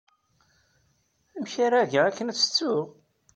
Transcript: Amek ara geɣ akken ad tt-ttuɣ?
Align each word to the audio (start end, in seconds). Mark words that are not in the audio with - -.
Amek 1.35 1.53
ara 1.65 1.89
geɣ 1.91 2.05
akken 2.05 2.31
ad 2.31 2.37
tt-ttuɣ? 2.37 2.87